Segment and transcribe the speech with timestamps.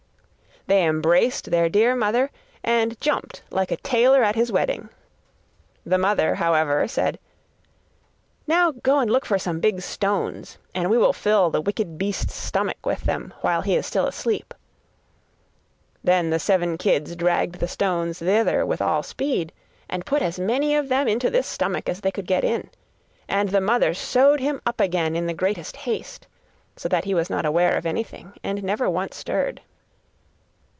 [0.67, 2.29] They embraced their dear mother,
[2.63, 4.89] and jumped like a tailor at his wedding.
[5.87, 7.17] The mother, however, said:
[8.45, 12.35] 'Now go and look for some big stones, and we will fill the wicked beast's
[12.35, 14.53] stomach with them while he is still asleep.'
[16.03, 19.51] Then the seven kids dragged the stones thither with all speed,
[19.89, 22.69] and put as many of them into this stomach as they could get in;
[23.27, 26.27] and the mother sewed him up again in the greatest haste,
[26.75, 29.61] so that he was not aware of anything and never once stirred.